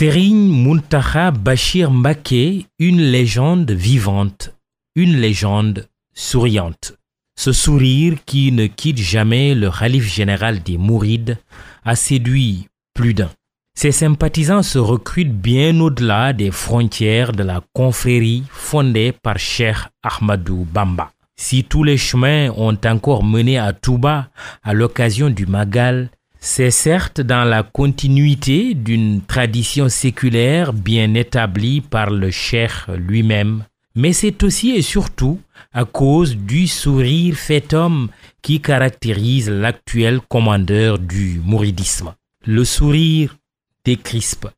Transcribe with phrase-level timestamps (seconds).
[0.00, 4.54] Serigne Muntaha Bachir Mbake, une légende vivante,
[4.96, 6.94] une légende souriante.
[7.38, 11.36] Ce sourire qui ne quitte jamais le Khalif général des Mourides
[11.84, 13.28] a séduit plus d'un.
[13.76, 20.66] Ses sympathisants se recrutent bien au-delà des frontières de la confrérie fondée par Cheikh Ahmadou
[20.72, 21.12] Bamba.
[21.36, 24.30] Si tous les chemins ont encore mené à Touba
[24.62, 26.08] à l'occasion du Magal,
[26.40, 33.64] c'est certes dans la continuité d'une tradition séculaire bien établie par le cheikh lui-même,
[33.94, 35.38] mais c'est aussi et surtout
[35.72, 38.08] à cause du sourire fait homme
[38.40, 42.14] qui caractérise l'actuel commandeur du mouridisme.
[42.46, 43.36] Le sourire
[43.84, 44.48] décrispe,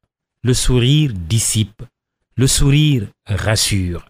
[0.45, 1.83] le sourire dissipe,
[2.37, 4.05] le sourire rassure.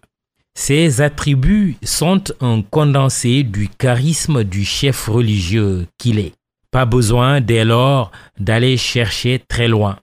[0.53, 6.33] Ces attributs sont un condensé du charisme du chef religieux qu'il est.
[6.73, 9.99] Pas besoin dès lors d'aller chercher très loin.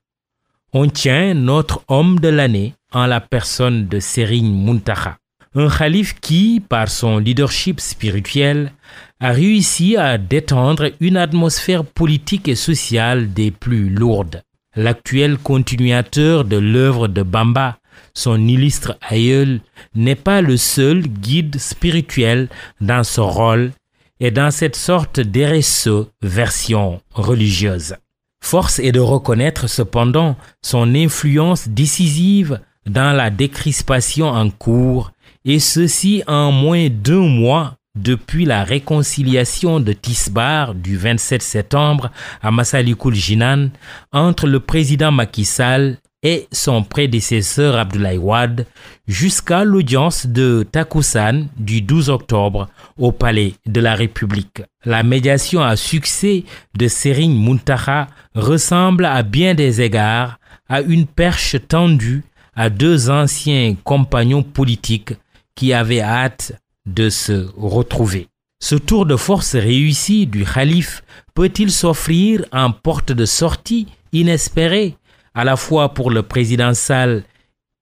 [0.72, 5.16] On tient notre homme de l'année en la personne de Serigne Muntaha,
[5.56, 8.70] un calife qui, par son leadership spirituel,
[9.18, 14.44] a réussi à détendre une atmosphère politique et sociale des plus lourdes.
[14.76, 17.78] L'actuel continuateur de l'œuvre de Bamba,
[18.14, 19.60] son illustre aïeul,
[19.96, 22.48] n'est pas le seul guide spirituel
[22.80, 23.72] dans ce rôle
[24.20, 27.96] et dans cette sorte d'RSE version religieuse.
[28.42, 35.12] Force est de reconnaître cependant son influence décisive dans la décrispation en cours,
[35.44, 42.10] et ceci en moins d'un mois depuis la réconciliation de Tisbar du 27 septembre
[42.42, 43.70] à Massalikul Jinan
[44.12, 48.66] entre le président Macky Sall et son prédécesseur Abdoulaye Wade
[49.06, 52.68] jusqu'à l'audience de Takusan du 12 octobre
[52.98, 54.62] au Palais de la République.
[54.84, 56.44] La médiation à succès
[56.76, 62.22] de Serigne Muntaha ressemble à bien des égards à une perche tendue
[62.54, 65.14] à deux anciens compagnons politiques
[65.54, 66.52] qui avaient hâte
[66.86, 68.28] de se retrouver.
[68.62, 71.02] Ce tour de force réussi du calife
[71.34, 74.96] peut-il s'offrir en porte de sortie inespérée?
[75.34, 77.24] À la fois pour le président Sall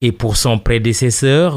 [0.01, 1.57] et pour son prédécesseur,